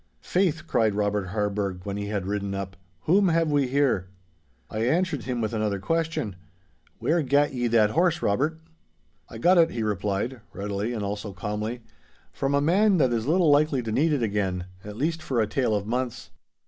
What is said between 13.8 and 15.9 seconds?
to need it again, at least for a tale of